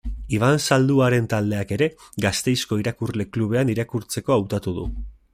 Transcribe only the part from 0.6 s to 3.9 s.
Zalduaren taldeak ere, Gasteizko Irakurle Klubean,